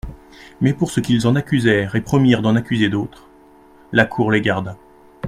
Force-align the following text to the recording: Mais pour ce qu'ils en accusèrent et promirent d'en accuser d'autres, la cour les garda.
Mais 0.61 0.73
pour 0.73 0.89
ce 0.89 0.99
qu'ils 0.99 1.27
en 1.27 1.35
accusèrent 1.35 1.95
et 1.95 2.01
promirent 2.01 2.41
d'en 2.41 2.55
accuser 2.55 2.89
d'autres, 2.89 3.29
la 3.91 4.05
cour 4.05 4.31
les 4.31 4.41
garda. 4.41 4.75